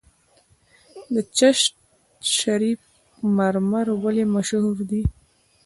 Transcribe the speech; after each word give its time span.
د 1.13 1.15
چشت 1.37 1.71
شریف 2.37 2.79
مرمر 3.37 3.87
ولې 4.03 4.23
مشهور 4.35 4.77
دي؟ 4.89 5.01